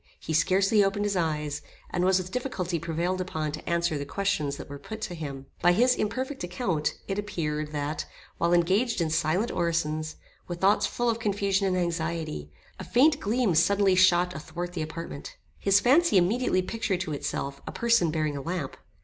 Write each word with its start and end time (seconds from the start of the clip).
He 0.19 0.33
scarcely 0.33 0.83
opened 0.83 1.05
his 1.05 1.15
eyes, 1.15 1.61
and 1.91 2.03
was 2.03 2.17
with 2.17 2.31
difficulty 2.31 2.79
prevailed 2.79 3.21
upon 3.21 3.51
to 3.51 3.69
answer 3.69 3.99
the 3.99 4.03
questions 4.07 4.57
that 4.57 4.67
were 4.67 4.79
put 4.79 4.99
to 5.01 5.13
him. 5.13 5.45
By 5.61 5.73
his 5.73 5.93
imperfect 5.93 6.43
account, 6.43 6.95
it 7.07 7.19
appeared, 7.19 7.71
that 7.71 8.07
while 8.39 8.51
engaged 8.51 8.99
in 8.99 9.11
silent 9.11 9.51
orisons, 9.51 10.15
with 10.47 10.59
thoughts 10.59 10.87
full 10.87 11.07
of 11.07 11.19
confusion 11.19 11.67
and 11.67 11.77
anxiety, 11.77 12.49
a 12.79 12.83
faint 12.83 13.19
gleam 13.19 13.53
suddenly 13.53 13.93
shot 13.93 14.33
athwart 14.35 14.73
the 14.73 14.81
apartment. 14.81 15.37
His 15.59 15.79
fancy 15.79 16.17
immediately 16.17 16.63
pictured 16.63 17.01
to 17.01 17.13
itself, 17.13 17.61
a 17.67 17.71
person 17.71 18.09
bearing 18.09 18.35
a 18.35 18.41
lamp. 18.41 18.77